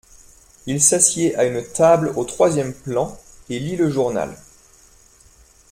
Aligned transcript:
Il 0.65 0.81
s’assied 0.81 1.35
à 1.35 1.43
une 1.43 1.63
table 1.63 2.11
au 2.15 2.23
troisième 2.23 2.73
plan 2.73 3.15
et 3.51 3.59
lit 3.59 3.75
le 3.75 3.87
journal. 3.91 4.35